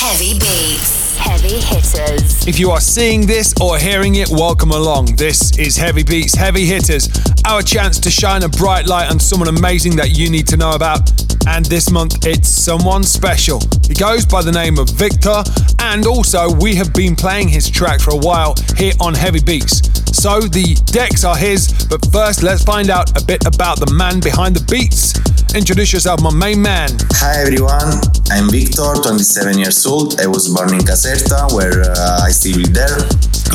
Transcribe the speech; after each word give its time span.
Heavy 0.00 0.34
beats, 0.34 0.97
heavy 1.18 1.60
hitters. 1.60 2.46
If 2.46 2.58
you 2.58 2.70
are 2.70 2.80
seeing 2.80 3.26
this 3.26 3.52
or 3.60 3.76
hearing 3.76 4.14
it, 4.14 4.28
welcome 4.30 4.70
along. 4.70 5.16
This 5.16 5.58
is 5.58 5.76
Heavy 5.76 6.02
Beats, 6.02 6.34
Heavy 6.34 6.64
Hitters, 6.64 7.08
our 7.46 7.60
chance 7.60 7.98
to 8.00 8.10
shine 8.10 8.44
a 8.44 8.48
bright 8.48 8.86
light 8.86 9.10
on 9.10 9.18
someone 9.18 9.48
amazing 9.48 9.96
that 9.96 10.16
you 10.16 10.30
need 10.30 10.46
to 10.48 10.56
know 10.56 10.72
about. 10.72 11.10
And 11.46 11.64
this 11.64 11.90
month, 11.90 12.26
it's 12.26 12.48
someone 12.48 13.02
special. 13.02 13.60
He 13.86 13.94
goes 13.94 14.24
by 14.24 14.42
the 14.42 14.52
name 14.52 14.78
of 14.78 14.90
Victor, 14.90 15.42
and 15.80 16.06
also 16.06 16.52
we 16.54 16.74
have 16.76 16.92
been 16.94 17.16
playing 17.16 17.48
his 17.48 17.68
track 17.68 18.00
for 18.00 18.12
a 18.12 18.18
while 18.18 18.54
here 18.76 18.92
on 19.00 19.14
Heavy 19.14 19.40
Beats. 19.40 19.82
So 20.16 20.40
the 20.40 20.74
decks 20.86 21.24
are 21.24 21.36
his, 21.36 21.86
but 21.88 22.04
first, 22.12 22.42
let's 22.42 22.62
find 22.62 22.90
out 22.90 23.10
a 23.20 23.24
bit 23.24 23.46
about 23.46 23.80
the 23.80 23.92
man 23.92 24.20
behind 24.20 24.56
the 24.56 24.64
beats. 24.70 25.14
Introduce 25.54 25.94
yourself, 25.94 26.20
my 26.20 26.34
main 26.34 26.60
man. 26.60 26.90
Hi 27.16 27.40
everyone, 27.40 27.96
I'm 28.30 28.50
Victor, 28.50 28.84
27 29.00 29.58
years 29.58 29.86
old. 29.86 30.20
I 30.20 30.26
was 30.26 30.52
born 30.52 30.74
in 30.74 30.84
Caserta, 31.08 31.50
where 31.54 31.80
uh, 31.90 32.20
I 32.22 32.28
still 32.28 32.58
live 32.58 32.74
there. 32.74 32.98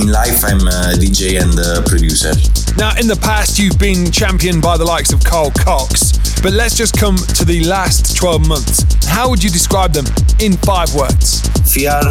In 0.01 0.11
life, 0.11 0.43
I'm 0.43 0.65
a 0.65 0.97
DJ 0.97 1.39
and 1.39 1.53
a 1.53 1.87
producer. 1.87 2.33
Now, 2.77 2.97
in 2.97 3.05
the 3.05 3.19
past, 3.21 3.59
you've 3.59 3.77
been 3.77 4.11
championed 4.11 4.63
by 4.63 4.75
the 4.75 4.85
likes 4.85 5.13
of 5.13 5.23
Carl 5.23 5.51
Cox, 5.51 6.17
but 6.41 6.51
let's 6.53 6.75
just 6.75 6.97
come 6.97 7.15
to 7.15 7.45
the 7.45 7.63
last 7.65 8.17
12 8.17 8.47
months. 8.47 9.05
How 9.05 9.29
would 9.29 9.43
you 9.43 9.51
describe 9.51 9.93
them 9.93 10.05
in 10.39 10.53
five 10.65 10.93
words? 10.95 11.45
Fear, 11.71 12.01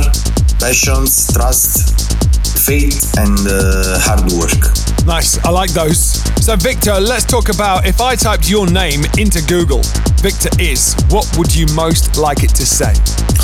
passions, 0.60 1.32
trust, 1.32 2.21
faith, 2.58 3.16
and 3.18 3.38
uh, 3.48 3.98
hard 4.00 4.30
work. 4.32 4.72
Nice, 5.06 5.42
I 5.44 5.50
like 5.50 5.70
those. 5.72 6.22
So, 6.44 6.56
Victor, 6.56 6.94
let's 7.00 7.24
talk 7.24 7.48
about 7.48 7.86
if 7.86 8.00
I 8.00 8.14
typed 8.14 8.48
your 8.48 8.70
name 8.70 9.04
into 9.18 9.42
Google, 9.42 9.82
Victor 10.22 10.50
is, 10.60 10.94
what 11.10 11.26
would 11.36 11.54
you 11.54 11.66
most 11.74 12.16
like 12.18 12.44
it 12.44 12.54
to 12.54 12.66
say? 12.66 12.94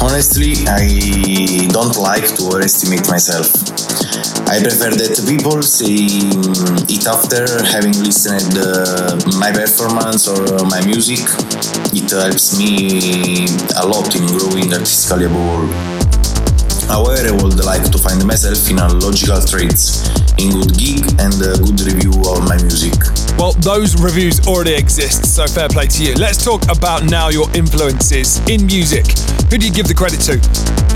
Honestly, 0.01 0.55
I 0.69 1.67
don't 1.73 1.97
like 1.99 2.27
to 2.37 2.47
overestimate 2.47 3.09
myself. 3.09 3.51
I 4.49 4.61
prefer 4.63 4.91
that 4.91 5.19
people 5.29 5.63
say 5.63 6.09
it 6.89 7.07
after 7.07 7.45
having 7.67 7.93
listened 8.01 8.57
uh, 8.57 9.19
my 9.39 9.51
performance 9.51 10.29
or 10.29 10.65
my 10.67 10.81
music. 10.87 11.27
It 11.93 12.11
helps 12.11 12.59
me 12.59 13.47
a 13.77 13.85
lot 13.87 14.15
in 14.15 14.27
growing 14.27 14.73
artistically 14.73 15.27
above 15.27 15.37
all. 15.37 15.98
I 16.91 17.01
would 17.01 17.65
like 17.65 17.91
to 17.91 17.99
find 17.99 18.25
myself 18.27 18.71
in 18.71 18.79
a 18.79 18.89
logical 18.89 19.41
traits, 19.43 20.09
in 20.39 20.51
good 20.55 20.73
gig 20.79 21.05
and 21.19 21.35
a 21.43 21.59
good 21.59 21.81
review 21.83 22.15
of 22.31 22.47
my 22.47 22.57
music. 22.63 22.95
Well, 23.39 23.53
those 23.63 24.01
reviews 24.01 24.47
already 24.47 24.75
exist, 24.75 25.35
so 25.35 25.47
fair 25.47 25.69
play 25.69 25.87
to 25.87 26.03
you. 26.05 26.15
Let's 26.15 26.43
talk 26.43 26.63
about 26.71 27.05
now 27.05 27.29
your 27.29 27.47
influences 27.55 28.41
in 28.49 28.67
music. 28.67 29.07
Who 29.51 29.59
do 29.59 29.67
you 29.67 29.73
give 29.73 29.87
the 29.87 29.95
credit 29.95 30.21
to? 30.27 30.39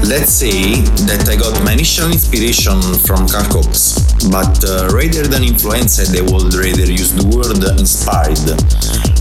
Let's 0.02 0.34
say 0.34 0.82
that 1.06 1.30
I 1.30 1.38
got 1.38 1.54
my 1.62 1.72
initial 1.72 2.10
inspiration 2.10 2.82
from 3.06 3.30
Carl 3.30 3.46
Cox, 3.46 4.02
but 4.34 4.58
uh, 4.66 4.90
rather 4.90 5.22
than 5.30 5.46
influenced, 5.46 6.02
I 6.02 6.22
would 6.26 6.50
rather 6.50 6.90
use 6.90 7.14
the 7.14 7.22
word 7.30 7.62
inspired. 7.78 8.42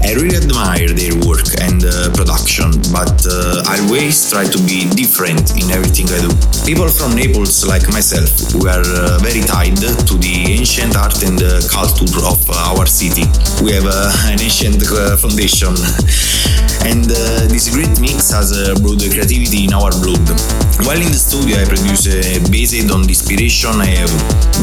I 0.01 0.17
really 0.17 0.41
admire 0.41 0.89
their 0.89 1.13
work 1.21 1.45
and 1.61 1.85
uh, 1.85 2.09
production, 2.17 2.73
but 2.89 3.13
uh, 3.29 3.61
I 3.69 3.77
always 3.85 4.17
try 4.33 4.49
to 4.49 4.59
be 4.65 4.89
different 4.97 5.53
in 5.53 5.69
everything 5.69 6.09
I 6.09 6.25
do. 6.25 6.33
People 6.65 6.89
from 6.89 7.13
Naples, 7.13 7.61
like 7.69 7.85
myself, 7.93 8.33
we 8.57 8.65
are 8.65 8.81
uh, 8.81 9.21
very 9.21 9.45
tied 9.45 9.77
to 9.77 10.10
the 10.19 10.57
ancient 10.57 10.95
art 10.97 11.21
and 11.23 11.41
uh, 11.41 11.61
culture 11.69 12.07
of 12.25 12.39
uh, 12.49 12.73
our 12.73 12.85
city. 12.85 13.23
We 13.63 13.71
have 13.73 13.85
uh, 13.85 14.31
an 14.31 14.41
ancient 14.41 14.83
foundation, 15.19 15.75
and 16.83 17.05
this 17.51 17.69
great 17.69 17.93
mix 18.01 18.31
has 18.31 18.51
brought 18.81 18.99
creativity 18.99 19.65
in 19.65 19.73
our 19.73 19.91
blood. 20.03 20.25
While 20.83 20.97
in 20.97 21.13
the 21.13 21.21
studio, 21.21 21.61
I 21.61 21.65
produce 21.65 22.09
based 22.49 22.89
on 22.89 23.03
the 23.05 23.13
inspiration 23.13 23.77
I 23.77 24.01
have, 24.01 24.13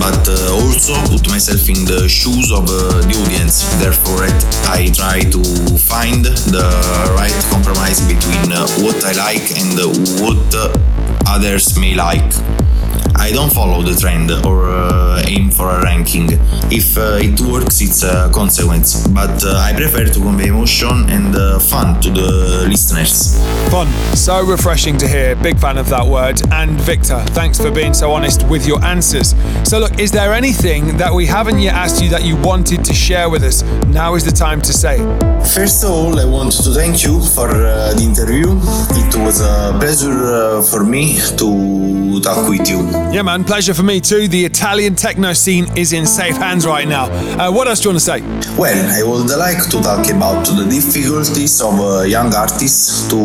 but 0.02 0.26
also 0.50 0.98
put 1.06 1.28
myself 1.28 1.68
in 1.68 1.86
the 1.86 2.08
shoes 2.08 2.50
of 2.50 2.66
the 2.66 3.14
audience. 3.22 3.62
Therefore, 3.78 4.26
I 4.66 4.90
try 4.90 5.22
to 5.22 5.40
find 5.78 6.24
the 6.24 6.66
right 7.14 7.38
compromise 7.50 8.00
between 8.06 8.52
uh, 8.52 8.66
what 8.82 8.98
I 9.04 9.12
like 9.12 9.46
and 9.56 9.78
uh, 9.78 9.88
what 10.22 10.42
uh, 10.54 10.72
others 11.26 11.78
may 11.78 11.94
like. 11.94 12.32
I 13.18 13.32
don't 13.32 13.52
follow 13.52 13.82
the 13.82 13.94
trend 13.94 14.30
or 14.46 14.68
uh, 14.70 15.22
aim 15.26 15.50
for 15.50 15.68
a 15.70 15.82
ranking. 15.82 16.28
If 16.70 16.96
uh, 16.96 17.18
it 17.20 17.40
works, 17.40 17.80
it's 17.80 18.02
a 18.02 18.30
consequence. 18.32 19.06
But 19.08 19.44
uh, 19.44 19.56
I 19.56 19.74
prefer 19.74 20.04
to 20.06 20.20
convey 20.20 20.48
emotion 20.48 21.10
and 21.10 21.34
uh, 21.34 21.58
fun 21.58 22.00
to 22.02 22.10
the 22.10 22.66
listeners. 22.68 23.36
Fun. 23.70 23.88
So 24.16 24.44
refreshing 24.44 24.96
to 24.98 25.08
hear. 25.08 25.34
Big 25.36 25.58
fan 25.58 25.78
of 25.78 25.88
that 25.88 26.06
word. 26.06 26.40
And 26.52 26.80
Victor, 26.80 27.20
thanks 27.30 27.60
for 27.60 27.70
being 27.70 27.92
so 27.92 28.12
honest 28.12 28.48
with 28.48 28.66
your 28.66 28.82
answers. 28.84 29.34
So, 29.64 29.78
look, 29.78 29.98
is 29.98 30.10
there 30.10 30.32
anything 30.32 30.96
that 30.96 31.12
we 31.12 31.26
haven't 31.26 31.58
yet 31.58 31.74
asked 31.74 32.02
you 32.02 32.08
that 32.10 32.24
you 32.24 32.36
wanted 32.36 32.84
to 32.84 32.94
share 32.94 33.28
with 33.28 33.42
us? 33.42 33.62
Now 33.88 34.14
is 34.14 34.24
the 34.24 34.30
time 34.30 34.62
to 34.62 34.72
say. 34.72 34.98
First 35.54 35.84
of 35.84 35.90
all, 35.90 36.18
I 36.18 36.24
want 36.24 36.52
to 36.52 36.70
thank 36.72 37.02
you 37.04 37.20
for 37.20 37.48
uh, 37.50 37.94
the 37.94 38.02
interview. 38.02 38.58
It 39.04 39.14
was 39.16 39.40
a 39.40 39.76
pleasure 39.78 40.12
uh, 40.12 40.62
for 40.62 40.84
me 40.84 41.18
to 41.36 42.20
talk 42.20 42.48
with 42.48 42.68
you. 42.68 43.07
Yeah, 43.10 43.22
man, 43.22 43.42
pleasure 43.42 43.72
for 43.72 43.82
me 43.82 44.00
too. 44.02 44.28
The 44.28 44.44
Italian 44.44 44.94
techno 44.94 45.32
scene 45.32 45.66
is 45.78 45.94
in 45.94 46.04
safe 46.06 46.36
hands 46.36 46.66
right 46.66 46.86
now. 46.86 47.06
Uh, 47.38 47.50
what 47.50 47.66
else 47.66 47.80
do 47.80 47.88
you 47.88 47.94
want 47.94 48.00
to 48.00 48.04
say? 48.04 48.20
Well, 48.58 48.76
I 48.76 49.02
would 49.02 49.30
like 49.34 49.64
to 49.70 49.80
talk 49.80 50.10
about 50.10 50.44
the 50.44 50.68
difficulties 50.68 51.58
of 51.62 51.80
uh, 51.80 52.02
young 52.02 52.34
artists 52.34 53.08
to 53.08 53.16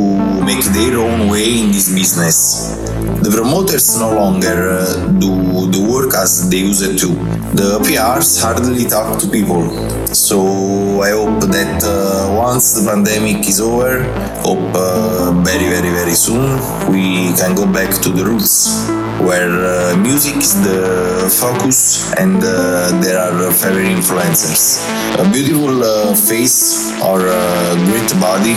make 0.45 0.63
their 0.71 0.99
own 0.99 1.27
way 1.29 1.59
in 1.59 1.67
this 1.73 1.93
business. 1.93 2.77
The 3.23 3.29
promoters 3.29 3.99
no 3.99 4.15
longer 4.15 4.69
uh, 4.71 5.07
do 5.19 5.67
the 5.69 5.85
work 5.91 6.13
as 6.15 6.49
they 6.49 6.59
used 6.59 6.97
to. 6.99 7.07
The 7.53 7.79
PRs 7.83 8.41
hardly 8.41 8.85
talk 8.85 9.19
to 9.19 9.27
people. 9.27 9.67
So 10.15 11.01
I 11.01 11.11
hope 11.11 11.41
that 11.51 11.83
uh, 11.83 12.33
once 12.39 12.79
the 12.79 12.89
pandemic 12.89 13.45
is 13.49 13.59
over, 13.59 14.03
hope 14.47 14.71
uh, 14.73 15.33
very, 15.43 15.67
very, 15.69 15.89
very 15.89 16.15
soon, 16.15 16.55
we 16.89 17.35
can 17.35 17.53
go 17.53 17.65
back 17.65 17.91
to 18.03 18.09
the 18.09 18.23
roots 18.23 18.87
where 19.23 19.72
uh, 19.73 19.97
music 19.97 20.37
is 20.37 20.53
the 20.63 21.29
focus 21.41 22.13
and 22.13 22.37
uh, 22.43 23.01
there 23.01 23.17
are 23.17 23.51
favorite 23.51 23.89
influencers. 23.89 24.85
A 25.19 25.25
beautiful 25.31 25.83
uh, 25.83 26.15
face 26.15 26.91
or 27.01 27.27
a 27.27 27.75
great 27.89 28.11
body 28.19 28.55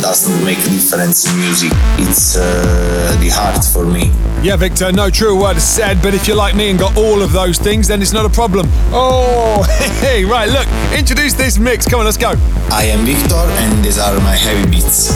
doesn't 0.00 0.44
make 0.44 0.58
a 0.58 0.70
difference 0.70 1.26
in 1.28 1.38
music. 1.40 1.72
It's 1.98 2.36
uh, 2.36 3.16
the 3.20 3.28
heart 3.28 3.64
for 3.64 3.84
me. 3.84 4.10
Yeah, 4.42 4.56
Victor, 4.56 4.92
no 4.92 5.10
true 5.10 5.40
word 5.40 5.56
is 5.56 5.64
said, 5.64 6.00
but 6.02 6.14
if 6.14 6.26
you're 6.26 6.36
like 6.36 6.54
me 6.54 6.70
and 6.70 6.78
got 6.78 6.96
all 6.96 7.22
of 7.22 7.32
those 7.32 7.58
things, 7.58 7.88
then 7.88 8.00
it's 8.00 8.12
not 8.12 8.24
a 8.24 8.30
problem. 8.30 8.66
Oh, 8.92 9.62
hey, 10.00 10.24
right, 10.24 10.48
look, 10.48 10.66
introduce 10.96 11.34
this 11.34 11.58
mix. 11.58 11.86
Come 11.86 12.00
on, 12.00 12.06
let's 12.06 12.16
go. 12.16 12.34
I 12.70 12.84
am 12.84 13.04
Victor, 13.04 13.34
and 13.34 13.84
these 13.84 13.98
are 13.98 14.14
my 14.20 14.36
heavy 14.36 14.70
beats. 14.70 15.12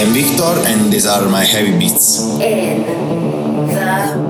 I 0.00 0.04
am 0.04 0.14
Victor 0.14 0.54
and 0.66 0.90
these 0.90 1.04
are 1.04 1.28
my 1.28 1.44
heavy 1.44 1.78
beats. 1.78 2.20
In 2.40 2.86
the 3.68 4.29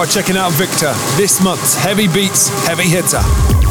are 0.00 0.06
checking 0.06 0.36
out 0.36 0.50
Victor, 0.52 0.94
this 1.18 1.42
month's 1.42 1.74
Heavy 1.74 2.08
Beats 2.08 2.48
Heavy 2.66 2.84
Hitter. 2.84 3.69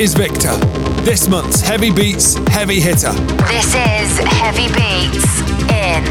Is 0.00 0.14
Victor. 0.14 0.56
This 1.02 1.28
month's 1.28 1.60
Heavy 1.60 1.90
Beats 1.90 2.36
Heavy 2.48 2.80
Hitter. 2.80 3.12
This 3.12 3.66
is 3.66 4.18
Heavy 4.18 4.68
Beats 4.68 5.40
in 5.68 6.04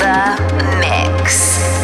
the 0.00 0.78
Mix. 0.80 1.77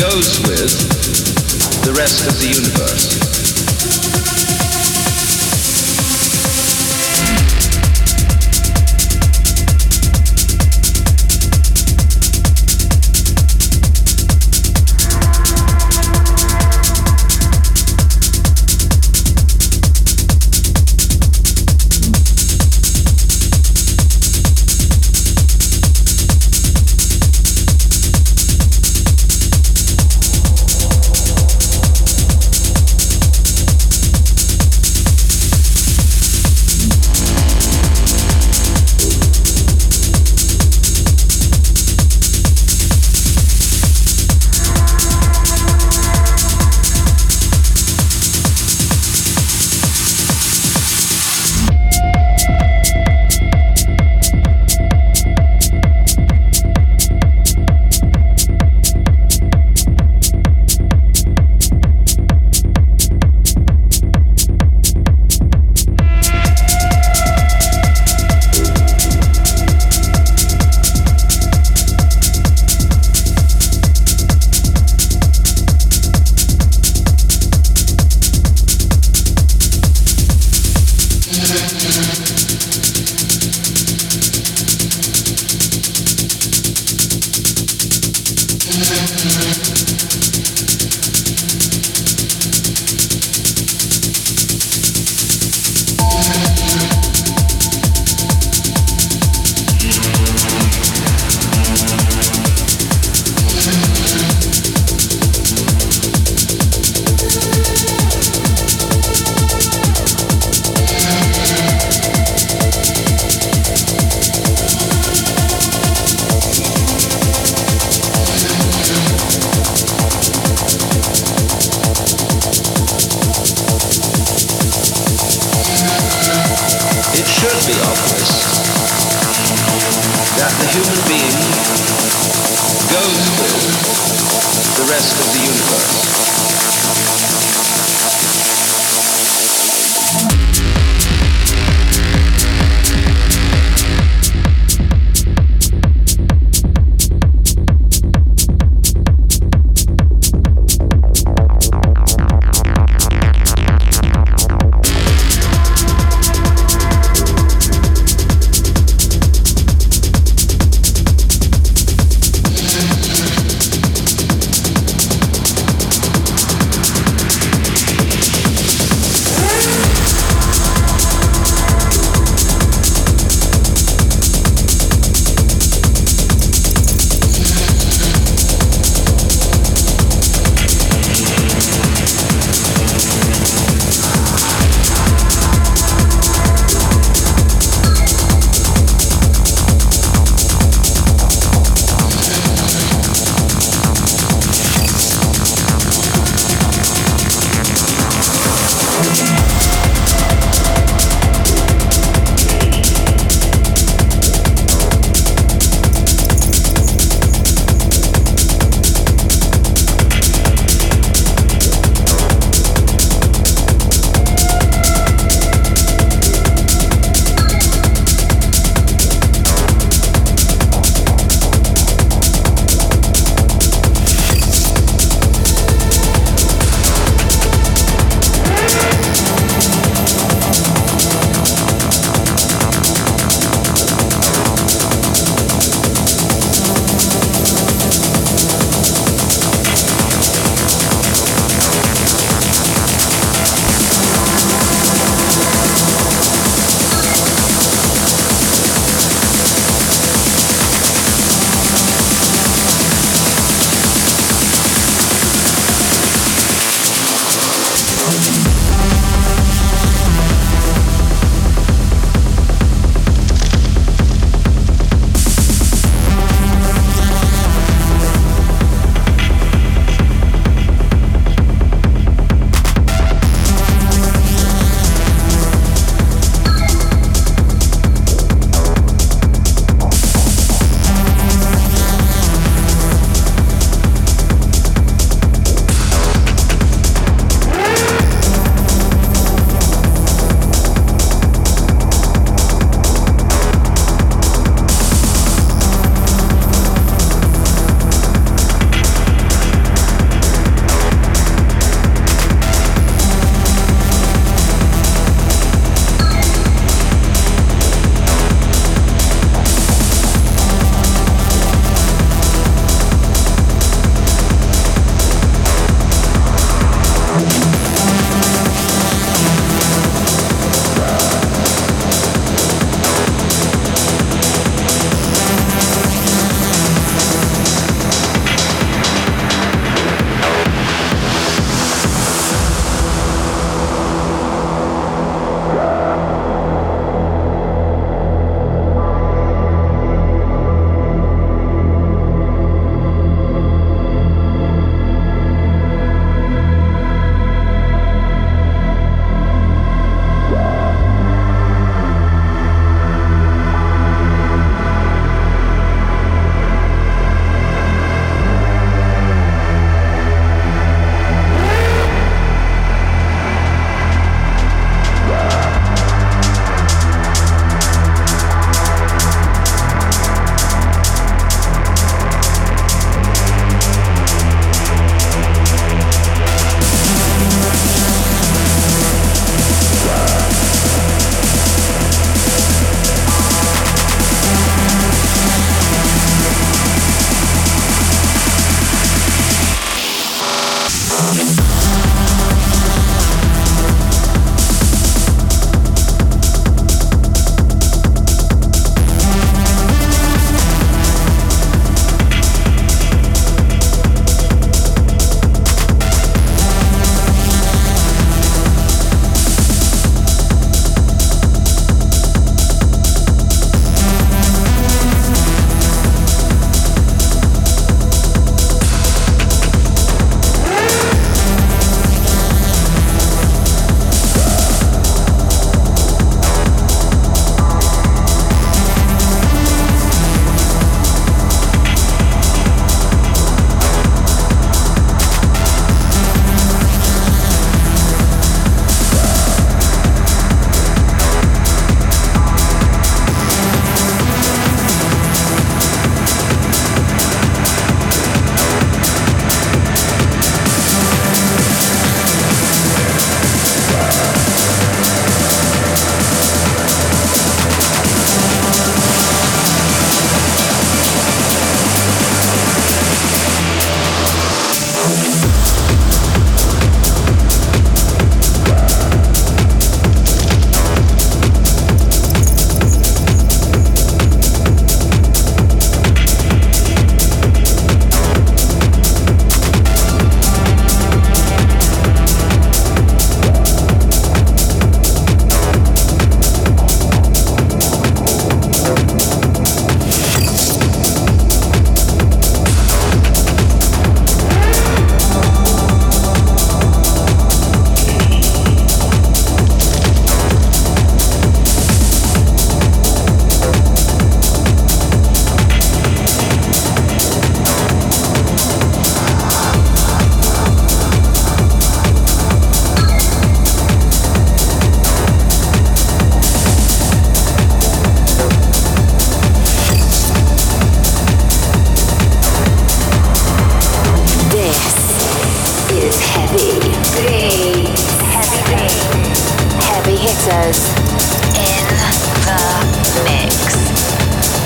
Goes 0.00 0.40
with 0.48 0.72
the 1.84 1.92
rest 1.92 2.26
of 2.26 2.38
the 2.40 2.48
universe. 2.48 3.41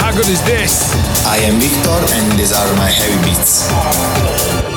How 0.01 0.12
good 0.12 0.28
is 0.28 0.43
this? 0.43 0.95
I 1.26 1.37
am 1.39 1.61
Victor, 1.61 2.14
and 2.14 2.39
these 2.39 2.53
are 2.53 2.76
my 2.76 2.89
heavy 2.89 3.22
beats. 3.24 3.70
Heavy. 3.70 4.76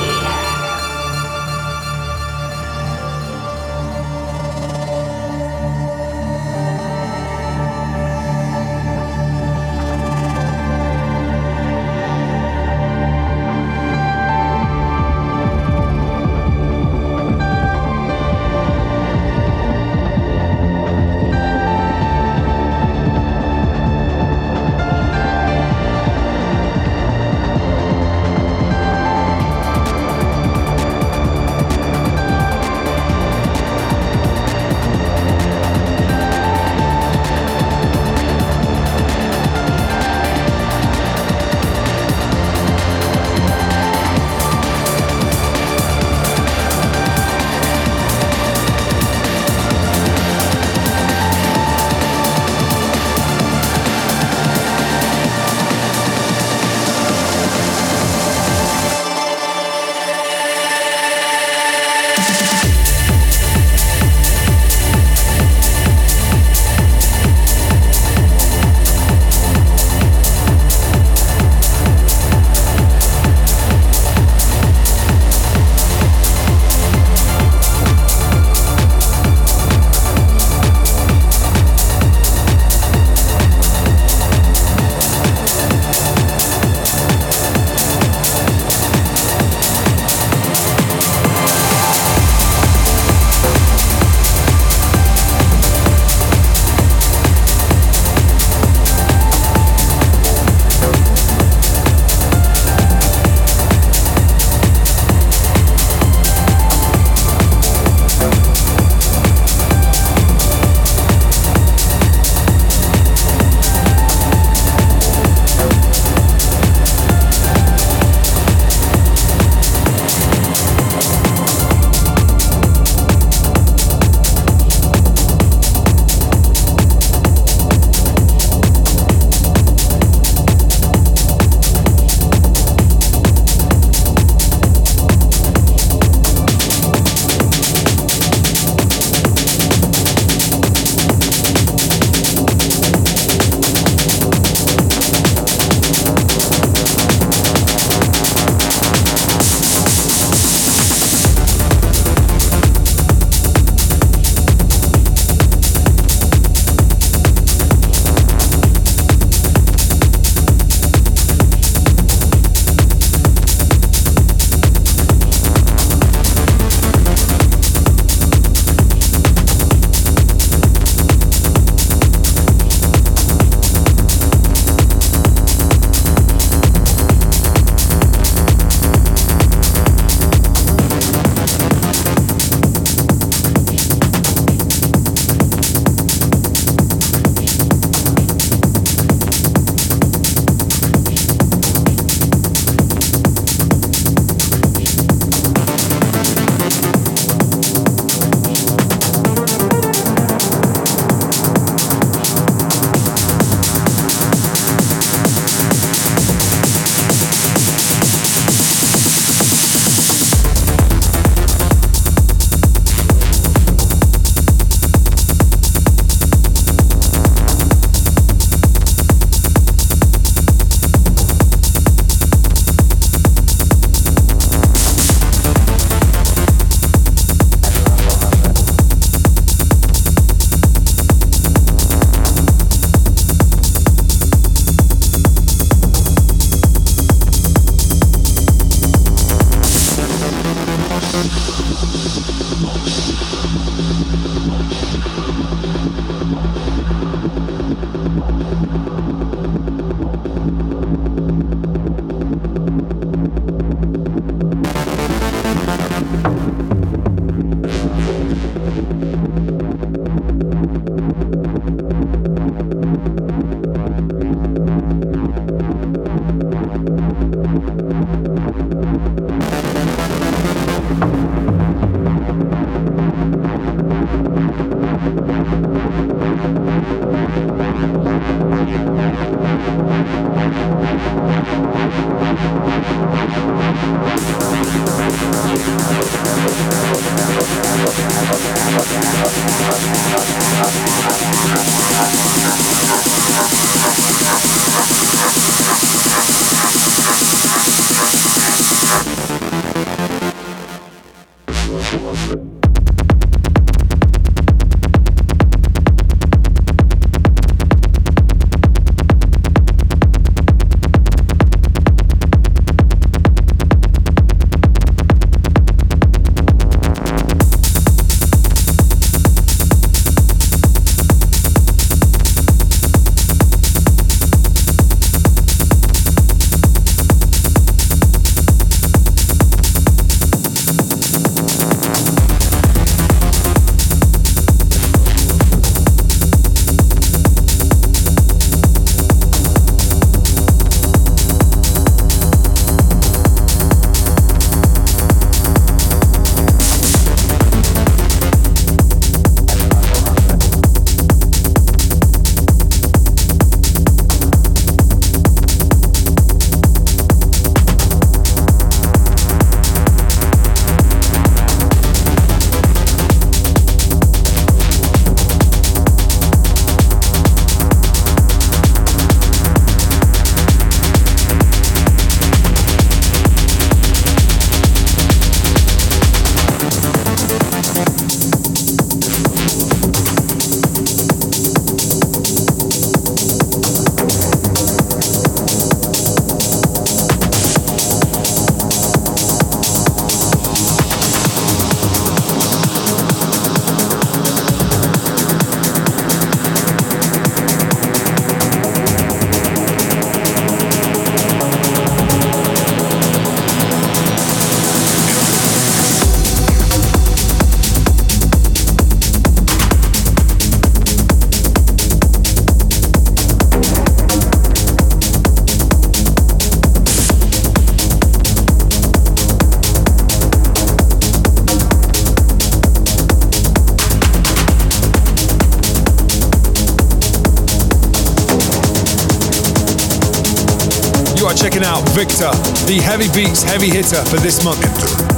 Checking 431.40 431.64
out 431.64 431.80
Victor, 431.90 432.30
the 432.66 432.82
heavy 432.84 433.08
beats 433.14 433.42
heavy 433.42 433.70
hitter 433.70 434.04
for 434.04 434.18
this 434.18 434.44
month. 434.44 435.09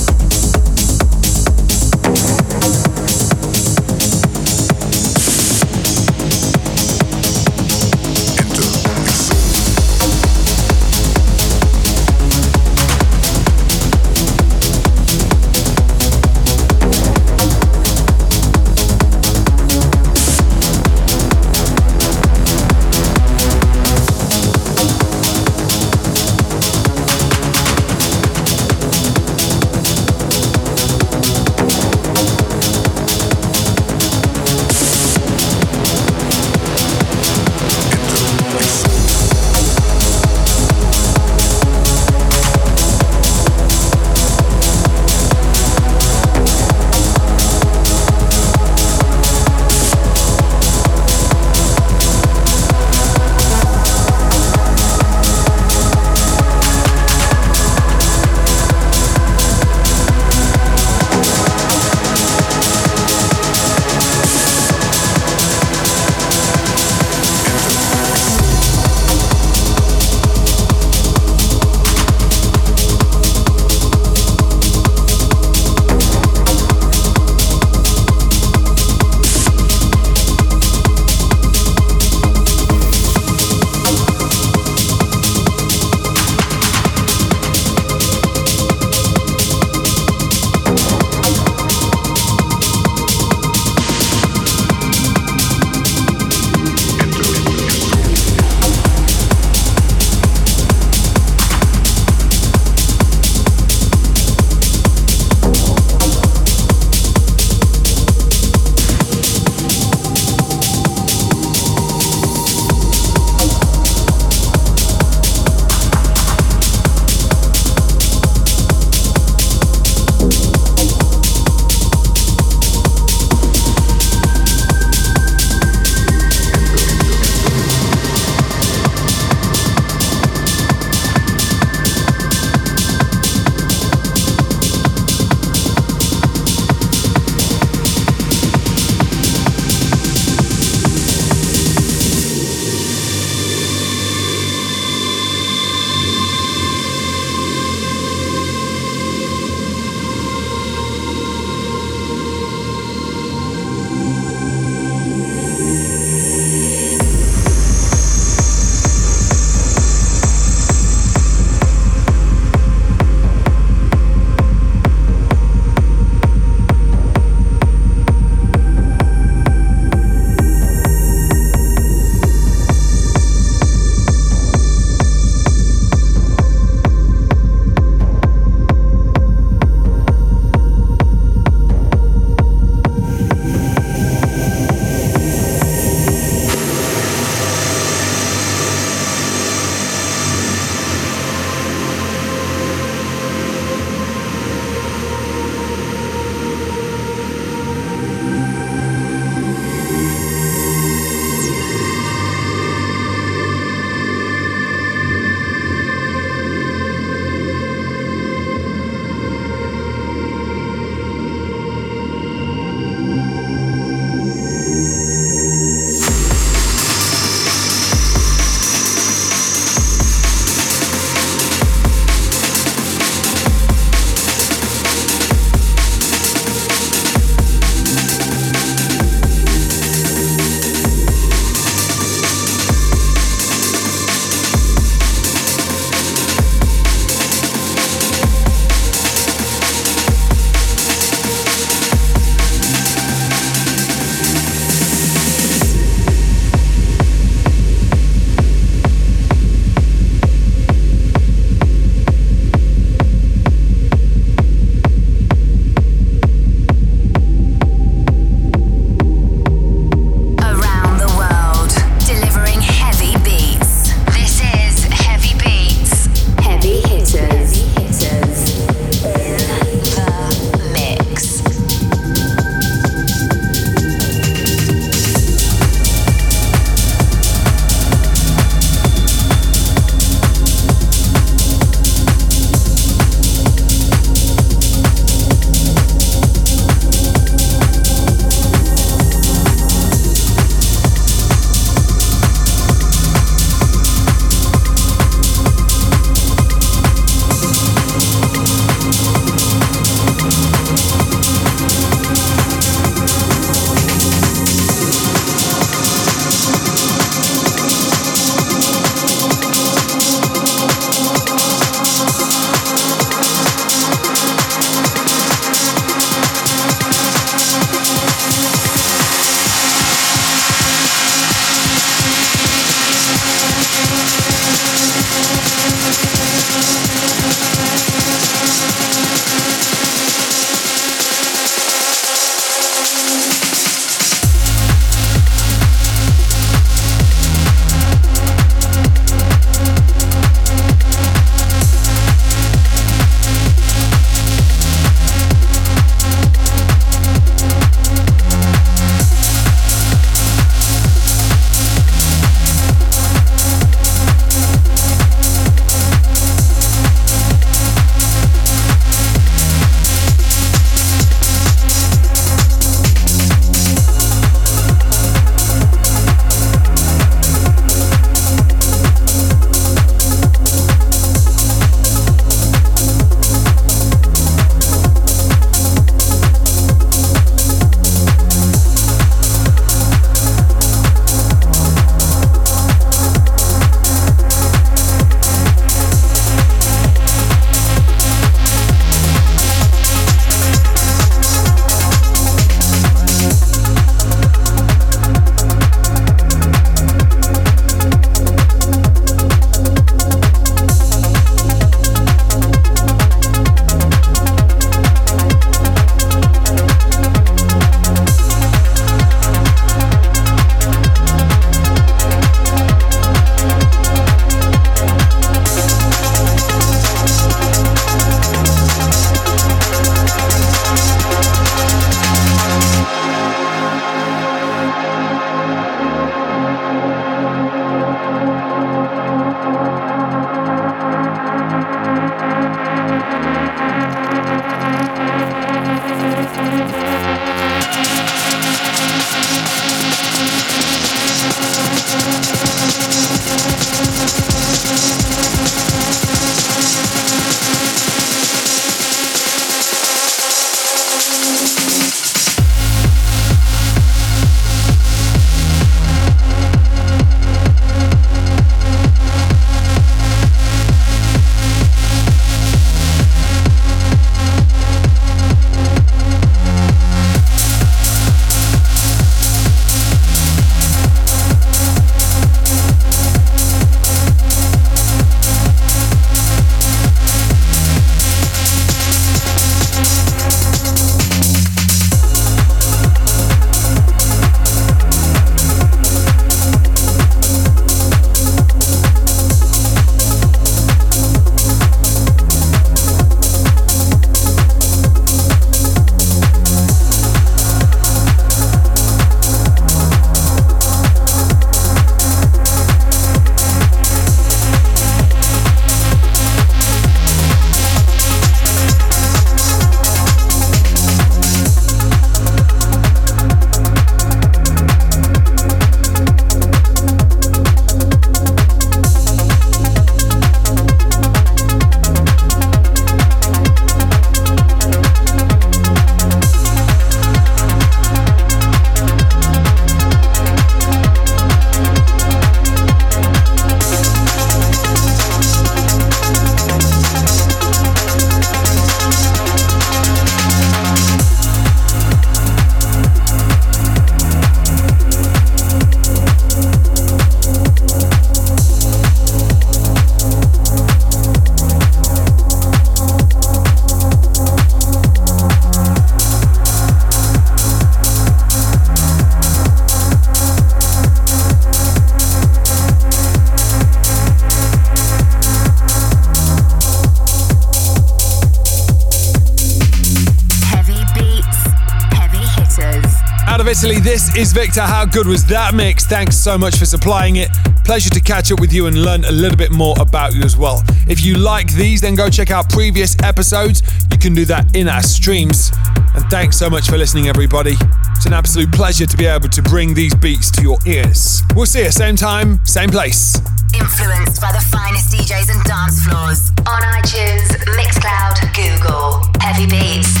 This 573.90 574.14
is 574.14 574.32
Victor. 574.32 574.60
How 574.60 574.84
good 574.84 575.08
was 575.08 575.26
that 575.26 575.52
mix? 575.52 575.84
Thanks 575.84 576.16
so 576.16 576.38
much 576.38 576.56
for 576.56 576.64
supplying 576.64 577.16
it. 577.16 577.28
Pleasure 577.64 577.90
to 577.90 578.00
catch 578.00 578.30
up 578.30 578.38
with 578.38 578.52
you 578.52 578.68
and 578.68 578.84
learn 578.84 579.04
a 579.04 579.10
little 579.10 579.36
bit 579.36 579.50
more 579.50 579.74
about 579.80 580.14
you 580.14 580.22
as 580.22 580.36
well. 580.36 580.62
If 580.86 581.04
you 581.04 581.16
like 581.18 581.52
these, 581.54 581.80
then 581.80 581.96
go 581.96 582.08
check 582.08 582.30
out 582.30 582.48
previous 582.50 582.94
episodes. 583.02 583.62
You 583.90 583.98
can 583.98 584.14
do 584.14 584.24
that 584.26 584.54
in 584.54 584.68
our 584.68 584.84
streams. 584.84 585.50
And 585.96 586.04
thanks 586.04 586.38
so 586.38 586.48
much 586.48 586.68
for 586.68 586.78
listening, 586.78 587.08
everybody. 587.08 587.56
It's 587.96 588.06
an 588.06 588.12
absolute 588.12 588.52
pleasure 588.52 588.86
to 588.86 588.96
be 588.96 589.06
able 589.06 589.28
to 589.28 589.42
bring 589.42 589.74
these 589.74 589.94
beats 589.96 590.30
to 590.38 590.42
your 590.42 590.58
ears. 590.66 591.22
We'll 591.34 591.46
see 591.46 591.64
you 591.64 591.72
same 591.72 591.96
time, 591.96 592.38
same 592.46 592.70
place. 592.70 593.16
Influenced 593.58 594.20
by 594.20 594.30
the 594.30 594.44
finest 594.52 594.94
DJs 594.94 595.34
and 595.34 595.42
dance 595.42 595.82
floors. 595.82 596.30
On 596.46 596.62
iTunes, 596.78 597.26
Mixcloud, 597.58 598.22
Google. 598.38 599.02
Heavy 599.20 599.48
Beats. 599.50 600.00